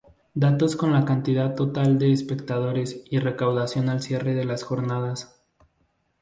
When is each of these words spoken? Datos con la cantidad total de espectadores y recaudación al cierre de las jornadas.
Datos 0.33 0.75
con 0.75 0.93
la 0.93 1.05
cantidad 1.05 1.53
total 1.53 1.99
de 1.99 2.11
espectadores 2.11 3.03
y 3.11 3.19
recaudación 3.19 3.87
al 3.87 4.01
cierre 4.01 4.33
de 4.33 4.45
las 4.45 4.63
jornadas. 4.63 5.39